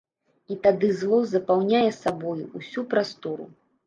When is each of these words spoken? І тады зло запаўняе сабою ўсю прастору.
І 0.53 0.55
тады 0.67 0.87
зло 1.01 1.19
запаўняе 1.33 1.81
сабою 1.97 2.47
ўсю 2.63 2.85
прастору. 2.95 3.45